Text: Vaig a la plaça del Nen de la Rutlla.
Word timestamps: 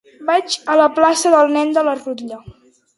Vaig 0.29 0.55
a 0.75 0.79
la 0.79 0.87
plaça 0.95 1.35
del 1.37 1.55
Nen 1.59 1.77
de 1.79 1.87
la 1.91 1.97
Rutlla. 2.05 2.45